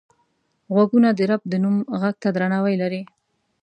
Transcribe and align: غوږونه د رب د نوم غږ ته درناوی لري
غوږونه 0.73 1.09
د 1.17 1.19
رب 1.29 1.41
د 1.47 1.53
نوم 1.63 1.75
غږ 2.01 2.15
ته 2.23 2.29
درناوی 2.35 2.75
لري 2.81 3.01